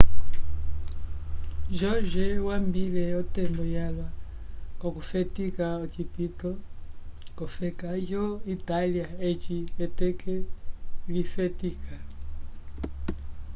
[1.77, 4.07] jorge wambile otembo yalwa
[4.79, 6.51] k'okufetika ocipito
[7.35, 8.25] k'ofeka yo
[8.55, 10.35] itália eci eteke
[11.13, 11.95] lifetika